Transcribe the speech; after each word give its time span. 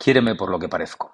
Quiéreme 0.00 0.34
por 0.34 0.50
lo 0.50 0.58
que 0.58 0.70
parezco. 0.70 1.12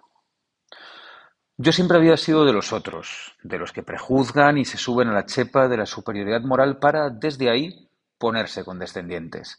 Yo 1.56 1.73
siempre 1.73 1.97
había 1.97 2.17
sido 2.17 2.44
de 2.44 2.52
los 2.52 2.73
otros, 2.73 3.35
de 3.43 3.59
los 3.59 3.73
que 3.73 3.82
prejuzgan 3.82 4.59
y 4.59 4.64
se 4.64 4.79
suben 4.79 5.09
a 5.09 5.12
la 5.12 5.27
chepa 5.27 5.66
de 5.66 5.77
la 5.77 5.87
superioridad 5.87 6.43
moral 6.43 6.79
para, 6.79 7.11
desde 7.11 7.51
ahí, 7.51 7.91
ponerse 8.17 8.64
condescendientes. 8.64 9.59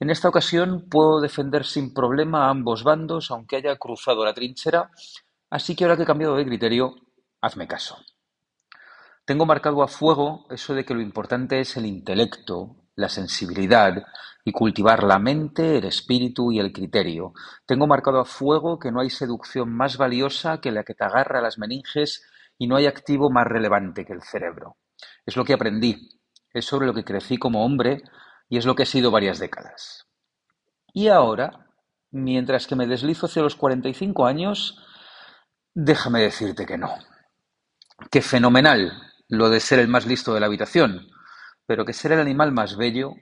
En 0.00 0.08
esta 0.08 0.30
ocasión 0.30 0.88
puedo 0.88 1.20
defender 1.20 1.66
sin 1.66 1.92
problema 1.92 2.46
a 2.46 2.48
ambos 2.48 2.82
bandos, 2.82 3.30
aunque 3.30 3.56
haya 3.56 3.76
cruzado 3.76 4.24
la 4.24 4.32
trinchera, 4.32 4.90
así 5.50 5.76
que 5.76 5.84
ahora 5.84 5.98
que 5.98 6.04
he 6.04 6.06
cambiado 6.06 6.36
de 6.36 6.46
criterio, 6.46 6.94
hazme 7.42 7.68
caso. 7.68 7.98
Tengo 9.26 9.44
marcado 9.44 9.82
a 9.82 9.88
fuego 9.88 10.46
eso 10.48 10.72
de 10.72 10.86
que 10.86 10.94
lo 10.94 11.02
importante 11.02 11.60
es 11.60 11.76
el 11.76 11.84
intelecto, 11.84 12.81
la 12.94 13.08
sensibilidad 13.08 14.04
y 14.44 14.52
cultivar 14.52 15.04
la 15.04 15.18
mente, 15.18 15.78
el 15.78 15.84
espíritu 15.84 16.52
y 16.52 16.58
el 16.58 16.72
criterio. 16.72 17.32
Tengo 17.66 17.86
marcado 17.86 18.20
a 18.20 18.24
fuego 18.24 18.78
que 18.78 18.90
no 18.90 19.00
hay 19.00 19.10
seducción 19.10 19.72
más 19.72 19.96
valiosa 19.96 20.60
que 20.60 20.72
la 20.72 20.84
que 20.84 20.94
te 20.94 21.04
agarra 21.04 21.38
a 21.38 21.42
las 21.42 21.58
meninges 21.58 22.24
y 22.58 22.66
no 22.66 22.76
hay 22.76 22.86
activo 22.86 23.30
más 23.30 23.46
relevante 23.46 24.04
que 24.04 24.12
el 24.12 24.22
cerebro. 24.22 24.76
Es 25.24 25.36
lo 25.36 25.44
que 25.44 25.54
aprendí, 25.54 26.08
es 26.52 26.64
sobre 26.64 26.86
lo 26.86 26.94
que 26.94 27.04
crecí 27.04 27.38
como 27.38 27.64
hombre 27.64 28.02
y 28.48 28.58
es 28.58 28.66
lo 28.66 28.74
que 28.74 28.82
he 28.82 28.86
sido 28.86 29.10
varias 29.10 29.38
décadas. 29.38 30.06
Y 30.92 31.08
ahora, 31.08 31.66
mientras 32.10 32.66
que 32.66 32.76
me 32.76 32.86
deslizo 32.86 33.26
hacia 33.26 33.42
los 33.42 33.56
45 33.56 34.26
años, 34.26 34.78
déjame 35.74 36.20
decirte 36.20 36.66
que 36.66 36.76
no. 36.76 36.94
Que 38.10 38.20
fenomenal 38.20 38.92
lo 39.28 39.48
de 39.48 39.60
ser 39.60 39.78
el 39.78 39.88
más 39.88 40.06
listo 40.06 40.34
de 40.34 40.40
la 40.40 40.46
habitación, 40.46 41.08
pero 41.66 41.84
que 41.84 41.92
ser 41.92 42.12
el 42.12 42.20
animal 42.20 42.52
más 42.52 42.76
bello, 42.76 43.14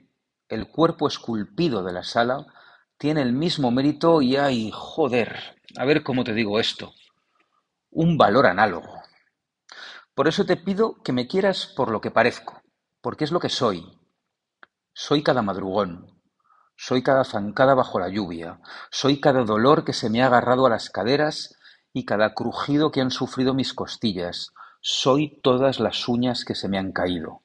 el 0.49 0.67
cuerpo 0.67 1.07
esculpido 1.07 1.83
de 1.83 1.93
la 1.93 2.03
sala, 2.03 2.45
tiene 2.97 3.21
el 3.21 3.33
mismo 3.33 3.71
mérito 3.71 4.21
y 4.21 4.35
hay, 4.35 4.71
joder, 4.73 5.57
a 5.77 5.85
ver 5.85 6.03
cómo 6.03 6.23
te 6.23 6.33
digo 6.33 6.59
esto, 6.59 6.93
un 7.89 8.17
valor 8.17 8.45
análogo. 8.45 9.01
Por 10.13 10.27
eso 10.27 10.45
te 10.45 10.57
pido 10.57 11.01
que 11.03 11.13
me 11.13 11.27
quieras 11.27 11.65
por 11.65 11.89
lo 11.89 12.01
que 12.01 12.11
parezco, 12.11 12.61
porque 13.01 13.23
es 13.23 13.31
lo 13.31 13.39
que 13.39 13.49
soy. 13.49 13.97
Soy 14.93 15.23
cada 15.23 15.41
madrugón, 15.41 16.21
soy 16.75 17.01
cada 17.01 17.23
zancada 17.23 17.75
bajo 17.75 17.99
la 17.99 18.09
lluvia, 18.09 18.59
soy 18.89 19.21
cada 19.21 19.43
dolor 19.43 19.85
que 19.85 19.93
se 19.93 20.09
me 20.09 20.21
ha 20.21 20.27
agarrado 20.27 20.65
a 20.65 20.69
las 20.69 20.89
caderas 20.89 21.55
y 21.93 22.05
cada 22.05 22.33
crujido 22.33 22.91
que 22.91 23.01
han 23.01 23.11
sufrido 23.11 23.53
mis 23.53 23.73
costillas, 23.73 24.51
soy 24.81 25.39
todas 25.41 25.79
las 25.79 26.07
uñas 26.07 26.43
que 26.43 26.55
se 26.55 26.67
me 26.67 26.77
han 26.77 26.91
caído. 26.91 27.41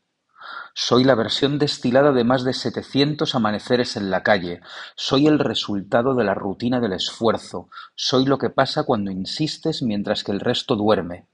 Soy 0.75 1.05
la 1.05 1.15
versión 1.15 1.59
destilada 1.59 2.13
de 2.13 2.25
más 2.25 2.45
de 2.45 2.53
setecientos 2.53 3.35
amaneceres 3.35 3.97
en 3.97 4.11
la 4.11 4.23
calle, 4.23 4.61
soy 4.95 5.27
el 5.27 5.39
resultado 5.39 6.15
de 6.15 6.25
la 6.25 6.35
rutina 6.35 6.81
del 6.81 6.93
esfuerzo, 6.93 7.69
soy 7.95 8.27
lo 8.27 8.39
que 8.39 8.51
pasa 8.51 8.85
cuando 8.85 9.11
insistes 9.11 9.83
mientras 9.83 10.23
que 10.23 10.33
el 10.33 10.41
resto 10.41 10.77
duerme. 10.77 11.29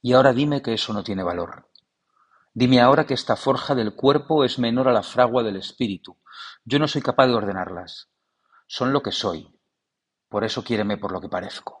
Y 0.00 0.12
ahora 0.12 0.32
dime 0.32 0.62
que 0.62 0.74
eso 0.74 0.92
no 0.92 1.02
tiene 1.02 1.22
valor. 1.22 1.68
Dime 2.54 2.80
ahora 2.80 3.06
que 3.06 3.14
esta 3.14 3.36
forja 3.36 3.74
del 3.74 3.94
cuerpo 3.94 4.44
es 4.44 4.58
menor 4.58 4.88
a 4.88 4.92
la 4.92 5.02
fragua 5.02 5.42
del 5.42 5.56
espíritu. 5.56 6.16
Yo 6.64 6.78
no 6.78 6.88
soy 6.88 7.02
capaz 7.02 7.26
de 7.26 7.34
ordenarlas. 7.34 8.08
Son 8.66 8.92
lo 8.92 9.02
que 9.02 9.12
soy. 9.12 9.48
Por 10.28 10.44
eso 10.44 10.62
quiéreme 10.62 10.96
por 10.96 11.12
lo 11.12 11.20
que 11.20 11.28
parezco. 11.28 11.77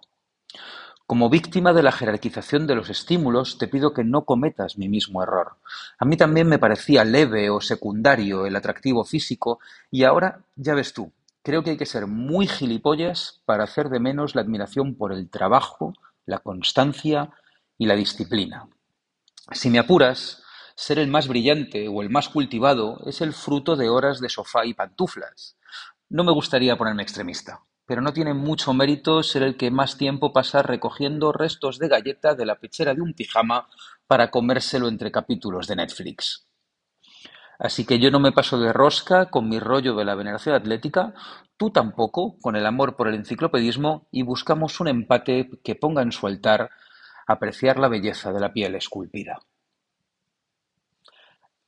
Como 1.08 1.30
víctima 1.30 1.72
de 1.72 1.82
la 1.82 1.90
jerarquización 1.90 2.66
de 2.66 2.74
los 2.74 2.90
estímulos, 2.90 3.56
te 3.56 3.66
pido 3.66 3.94
que 3.94 4.04
no 4.04 4.26
cometas 4.26 4.76
mi 4.76 4.90
mismo 4.90 5.22
error. 5.22 5.56
A 5.98 6.04
mí 6.04 6.18
también 6.18 6.46
me 6.46 6.58
parecía 6.58 7.02
leve 7.02 7.48
o 7.48 7.62
secundario 7.62 8.44
el 8.44 8.54
atractivo 8.54 9.06
físico 9.06 9.58
y 9.90 10.04
ahora, 10.04 10.44
ya 10.54 10.74
ves 10.74 10.92
tú, 10.92 11.10
creo 11.42 11.62
que 11.64 11.70
hay 11.70 11.76
que 11.78 11.86
ser 11.86 12.06
muy 12.06 12.46
gilipollas 12.46 13.40
para 13.46 13.64
hacer 13.64 13.88
de 13.88 14.00
menos 14.00 14.34
la 14.34 14.42
admiración 14.42 14.96
por 14.96 15.14
el 15.14 15.30
trabajo, 15.30 15.94
la 16.26 16.40
constancia 16.40 17.30
y 17.78 17.86
la 17.86 17.96
disciplina. 17.96 18.68
Si 19.52 19.70
me 19.70 19.78
apuras, 19.78 20.42
ser 20.74 20.98
el 20.98 21.08
más 21.08 21.26
brillante 21.26 21.88
o 21.88 22.02
el 22.02 22.10
más 22.10 22.28
cultivado 22.28 23.00
es 23.06 23.22
el 23.22 23.32
fruto 23.32 23.76
de 23.76 23.88
horas 23.88 24.20
de 24.20 24.28
sofá 24.28 24.66
y 24.66 24.74
pantuflas. 24.74 25.56
No 26.10 26.22
me 26.22 26.32
gustaría 26.32 26.76
ponerme 26.76 27.02
extremista 27.02 27.62
pero 27.88 28.02
no 28.02 28.12
tiene 28.12 28.34
mucho 28.34 28.74
mérito 28.74 29.22
ser 29.22 29.42
el 29.42 29.56
que 29.56 29.70
más 29.70 29.96
tiempo 29.96 30.30
pasa 30.30 30.62
recogiendo 30.62 31.32
restos 31.32 31.78
de 31.78 31.88
galleta 31.88 32.34
de 32.34 32.44
la 32.44 32.56
pechera 32.56 32.92
de 32.92 33.00
un 33.00 33.14
pijama 33.14 33.66
para 34.06 34.30
comérselo 34.30 34.88
entre 34.88 35.10
capítulos 35.10 35.66
de 35.66 35.76
Netflix. 35.76 36.46
Así 37.58 37.86
que 37.86 37.98
yo 37.98 38.10
no 38.10 38.20
me 38.20 38.30
paso 38.30 38.60
de 38.60 38.74
rosca 38.74 39.30
con 39.30 39.48
mi 39.48 39.58
rollo 39.58 39.96
de 39.96 40.04
la 40.04 40.14
veneración 40.14 40.54
atlética, 40.54 41.14
tú 41.56 41.70
tampoco 41.70 42.36
con 42.42 42.56
el 42.56 42.66
amor 42.66 42.94
por 42.94 43.08
el 43.08 43.14
enciclopedismo 43.14 44.06
y 44.10 44.22
buscamos 44.22 44.80
un 44.80 44.88
empate 44.88 45.48
que 45.64 45.74
ponga 45.74 46.02
en 46.02 46.12
su 46.12 46.26
altar 46.26 46.68
apreciar 47.26 47.78
la 47.78 47.88
belleza 47.88 48.34
de 48.34 48.40
la 48.40 48.52
piel 48.52 48.74
esculpida. 48.74 49.38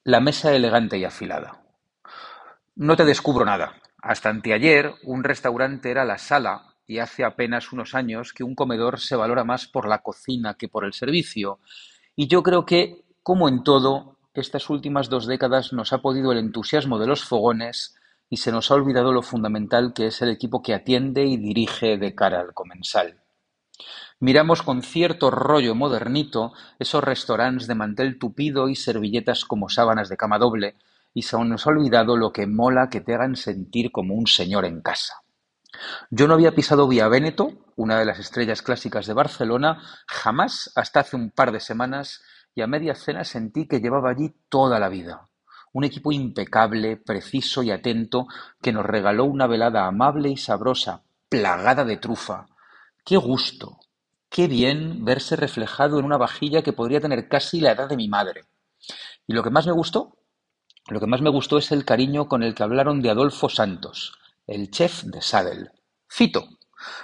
La 0.05 0.21
mesa 0.21 0.53
elegante 0.53 0.99
y 0.99 1.07
afilada. 1.07 1.63
No 2.77 2.95
te 2.95 3.07
descubro 3.07 3.47
nada. 3.47 3.81
Hasta 4.03 4.31
anteayer 4.31 4.95
un 5.05 5.25
restaurante 5.25 5.91
era 5.91 6.05
la 6.05 6.19
sala 6.19 6.75
y 6.87 6.99
hace 6.99 7.25
apenas 7.25 7.73
unos 7.73 7.95
años 7.95 8.33
que 8.33 8.45
un 8.45 8.55
comedor 8.55 8.99
se 8.99 9.17
valora 9.17 9.45
más 9.45 9.67
por 9.67 9.87
la 9.87 9.99
cocina 9.99 10.55
que 10.55 10.69
por 10.69 10.85
el 10.85 10.93
servicio. 10.93 11.61
Y 12.17 12.27
yo 12.27 12.43
creo 12.43 12.67
que, 12.67 13.05
como 13.23 13.49
en 13.49 13.63
todo, 13.63 14.17
estas 14.35 14.71
últimas 14.71 15.09
dos 15.09 15.27
décadas 15.27 15.73
nos 15.73 15.93
ha 15.93 15.99
podido 15.99 16.33
el 16.33 16.39
entusiasmo 16.39 16.99
de 16.99 17.07
los 17.07 17.25
fogones 17.25 17.97
y 18.29 18.39
se 18.39 18.53
nos 18.53 18.71
ha 18.71 18.75
olvidado 18.75 19.13
lo 19.13 19.23
fundamental 19.23 19.93
que 19.93 20.07
es 20.07 20.23
el 20.23 20.31
equipo 20.31 20.63
que 20.63 20.75
atiende 20.75 21.25
y 21.25 21.37
dirige 21.37 21.99
de 21.99 22.15
cara 22.15 22.41
al 22.41 22.55
comensal. 22.55 23.21
Miramos 24.19 24.63
con 24.63 24.83
cierto 24.83 25.31
rollo 25.31 25.75
modernito 25.75 26.53
esos 26.79 27.03
restaurantes 27.03 27.67
de 27.67 27.75
mantel 27.75 28.19
tupido 28.19 28.69
y 28.69 28.77
servilletas 28.77 29.45
como 29.45 29.69
sábanas 29.69 30.09
de 30.09 30.17
cama 30.17 30.39
doble, 30.39 30.77
y 31.15 31.23
se 31.23 31.39
nos 31.45 31.67
ha 31.67 31.71
olvidado 31.71 32.17
lo 32.17 32.33
que 32.33 32.47
mola 32.47 32.89
que 32.91 33.01
te 33.01 33.15
hagan 33.15 33.37
sentir 33.37 33.91
como 33.91 34.15
un 34.15 34.27
señor 34.27 34.65
en 34.65 34.81
casa. 34.81 35.23
Yo 36.11 36.27
no 36.27 36.35
había 36.35 36.55
pisado 36.55 36.89
Vía 36.89 37.09
Véneto, 37.09 37.53
una 37.77 37.99
de 37.99 38.05
las 38.05 38.19
estrellas 38.19 38.63
clásicas 38.63 39.07
de 39.07 39.15
Barcelona, 39.15 39.83
jamás 40.07 40.71
hasta 40.75 41.01
hace 41.01 41.17
un 41.17 41.31
par 41.31 41.53
de 41.53 41.61
semanas 41.61 42.23
y 42.55 42.63
a 42.63 42.67
media 42.67 42.95
cena 42.95 43.25
sentí 43.25 43.67
que 43.67 43.81
llevaba 43.81 44.11
allí 44.11 44.35
toda 44.49 44.79
la 44.79 44.89
vida. 44.89 45.29
Un 45.73 45.85
equipo 45.85 46.11
impecable, 46.11 46.97
preciso 46.97 47.63
y 47.63 47.71
atento 47.71 48.27
que 48.61 48.73
nos 48.73 48.85
regaló 48.85 49.25
una 49.25 49.47
velada 49.47 49.87
amable 49.87 50.29
y 50.31 50.37
sabrosa, 50.37 51.03
plagada 51.29 51.85
de 51.85 51.97
trufa. 51.97 52.47
¡Qué 53.05 53.17
gusto! 53.17 53.79
¡Qué 54.29 54.49
bien 54.49 55.05
verse 55.05 55.37
reflejado 55.37 55.99
en 55.99 56.05
una 56.05 56.17
vajilla 56.17 56.63
que 56.63 56.73
podría 56.73 57.01
tener 57.01 57.29
casi 57.29 57.61
la 57.61 57.73
edad 57.73 57.89
de 57.89 57.97
mi 57.97 58.09
madre! 58.09 58.43
Y 59.27 59.33
lo 59.33 59.45
que 59.45 59.51
más 59.51 59.67
me 59.67 59.73
gustó 59.73 60.20
lo 60.91 61.01
que 61.01 61.07
más 61.07 61.23
me 61.23 61.31
gustó 61.31 61.57
es 61.59 61.71
el 61.73 61.85
cariño 61.85 62.29
con 62.29 62.43
el 62.43 62.55
que 62.55 62.65
hablaron 62.65 63.01
de 63.01 63.11
Adolfo 63.11 63.49
Santos, 63.49 64.19
el 64.47 64.71
chef 64.71 65.05
de 65.05 65.23
Sadel. 65.23 65.71
Fito. 66.09 66.49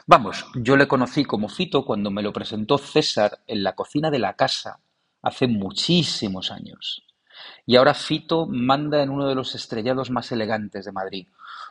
Vamos, 0.07 0.45
yo 0.57 0.77
le 0.77 0.89
conocí 0.89 1.25
como 1.25 1.49
Fito 1.49 1.85
cuando 1.85 2.11
me 2.11 2.23
lo 2.23 2.33
presentó 2.33 2.79
César 2.79 3.43
en 3.47 3.63
la 3.63 3.75
cocina 3.75 4.11
de 4.11 4.19
la 4.19 4.35
casa 4.35 4.81
hace 5.23 5.47
muchísimos 5.47 6.51
años. 6.51 7.05
Y 7.65 7.77
ahora 7.77 7.95
Fito 7.95 8.47
manda 8.47 9.03
en 9.03 9.11
uno 9.11 9.29
de 9.29 9.35
los 9.35 9.55
estrellados 9.55 10.11
más 10.11 10.33
elegantes 10.33 10.85
de 10.85 10.93
Madrid, 10.93 11.29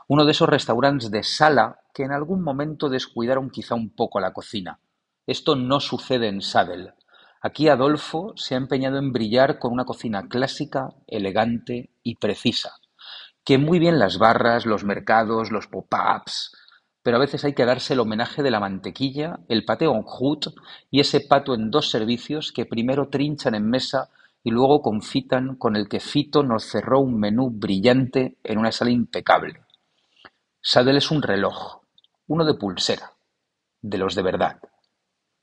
uno 0.08 0.24
de 0.24 0.32
esos 0.32 0.48
restaurantes 0.48 1.12
de 1.12 1.24
sala 1.24 1.80
que 1.94 2.04
en 2.04 2.12
algún 2.12 2.44
momento 2.44 2.90
descuidaron 2.90 3.50
quizá 3.50 3.76
un 3.76 3.90
poco 3.90 4.20
la 4.20 4.32
cocina. 4.32 4.80
Esto 5.28 5.56
no 5.56 5.80
sucede 5.80 6.28
en 6.28 6.42
Sadel. 6.42 6.94
Aquí 7.46 7.70
Adolfo 7.70 8.34
se 8.38 8.56
ha 8.56 8.58
empeñado 8.58 8.98
en 8.98 9.12
brillar 9.12 9.60
con 9.60 9.72
una 9.72 9.86
cocina 9.86 10.28
clásica, 10.28 10.96
elegante 11.06 11.92
y 12.02 12.16
precisa, 12.16 12.72
que 13.44 13.60
muy 13.60 13.78
bien 13.78 14.00
las 14.00 14.18
barras, 14.18 14.66
los 14.66 14.84
mercados, 14.84 15.52
los 15.52 15.68
pop-ups, 15.68 16.58
pero 17.04 17.18
a 17.18 17.20
veces 17.20 17.46
hay 17.46 17.54
que 17.54 17.66
darse 17.66 17.94
el 17.94 18.00
homenaje 18.00 18.42
de 18.42 18.50
la 18.50 18.60
mantequilla, 18.60 19.42
el 19.48 19.64
paté 19.64 19.86
en 19.86 20.02
croûte 20.02 20.56
y 20.90 21.02
ese 21.02 21.22
pato 21.22 21.54
en 21.54 21.70
dos 21.70 21.92
servicios 21.92 22.52
que 22.52 22.66
primero 22.66 23.10
trinchan 23.10 23.54
en 23.54 23.70
mesa 23.70 24.10
y 24.44 24.50
luego 24.50 24.82
confitan 24.82 25.56
con 25.56 25.76
el 25.76 25.88
que 25.88 26.00
Fito 26.00 26.42
nos 26.42 26.64
cerró 26.64 27.00
un 27.00 27.20
menú 27.20 27.52
brillante 27.52 28.40
en 28.44 28.58
una 28.58 28.72
sala 28.72 28.90
impecable. 28.90 29.62
Sadel 30.64 30.98
es 30.98 31.12
un 31.12 31.22
reloj, 31.22 31.84
uno 32.26 32.44
de 32.44 32.56
pulsera, 32.56 33.12
de 33.84 34.00
los 34.00 34.16
de 34.16 34.24
verdad. 34.24 34.58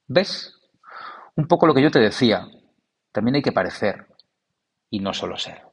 ¿Ves? 0.08 0.58
Un 1.36 1.46
poco 1.46 1.66
lo 1.66 1.74
que 1.74 1.82
yo 1.82 1.90
te 1.90 1.98
decía, 1.98 2.46
también 3.10 3.36
hay 3.36 3.42
que 3.42 3.52
parecer 3.52 4.06
y 4.90 5.00
no 5.00 5.14
solo 5.14 5.36
ser. 5.36 5.71